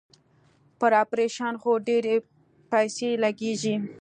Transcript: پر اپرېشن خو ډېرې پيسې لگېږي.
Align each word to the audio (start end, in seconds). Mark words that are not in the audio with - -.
پر 0.79 0.91
اپرېشن 1.03 1.53
خو 1.61 1.71
ډېرې 1.87 2.15
پيسې 2.71 3.09
لگېږي. 3.23 3.75